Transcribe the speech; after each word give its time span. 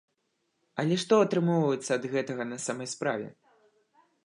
Але 0.83 0.97
што 1.03 1.19
атрымоўваецца 1.25 1.91
ад 1.99 2.09
гэтага 2.15 2.43
на 2.55 2.59
самай 2.67 2.87
справе? 2.97 3.31